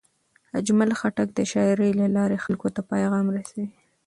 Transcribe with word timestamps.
اجمل 0.59 0.91
خټک 0.99 1.29
د 1.35 1.39
شاعرۍ 1.51 1.91
له 1.99 2.07
لارې 2.15 2.37
خلکو 2.45 2.67
ته 2.75 2.81
پیام 2.91 3.25
رسولی. 3.35 3.65